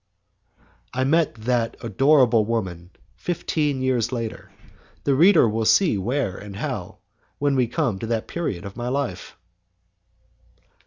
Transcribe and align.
I 0.95 1.03
met 1.03 1.35
that 1.35 1.77
adorable 1.81 2.43
woman 2.43 2.89
fifteen 3.17 3.83
years 3.83 4.11
later; 4.11 4.51
the 5.03 5.13
reader 5.13 5.47
will 5.47 5.63
see 5.63 5.95
where 5.99 6.35
and 6.35 6.55
how, 6.55 6.97
when 7.37 7.55
we 7.55 7.67
come 7.67 7.99
to 7.99 8.07
that 8.07 8.27
period 8.27 8.65
of 8.65 8.75
my 8.75 8.87
life. 8.87 9.37